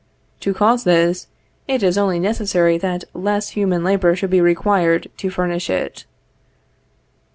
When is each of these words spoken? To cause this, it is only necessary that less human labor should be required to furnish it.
To 0.39 0.51
cause 0.51 0.83
this, 0.83 1.27
it 1.67 1.83
is 1.83 1.95
only 1.95 2.19
necessary 2.19 2.79
that 2.79 3.03
less 3.13 3.49
human 3.49 3.83
labor 3.83 4.15
should 4.15 4.31
be 4.31 4.41
required 4.41 5.11
to 5.17 5.29
furnish 5.29 5.69
it. 5.69 6.05